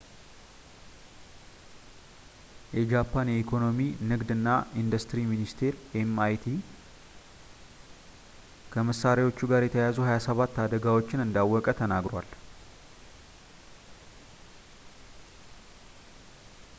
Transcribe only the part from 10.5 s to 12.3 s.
አደጋዎችን እንዳወቀ ተናግሯል